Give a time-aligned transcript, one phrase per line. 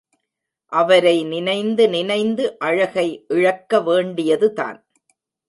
[0.71, 3.05] அவரை நினைந்து நினைந்து அழகை
[3.27, 4.79] இழக்க வேண்டியதுதான்.